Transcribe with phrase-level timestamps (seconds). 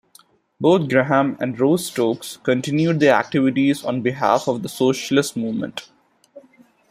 [0.59, 5.91] Both Graham and Rose Stokes continued their activities on behalf of the Socialist movement.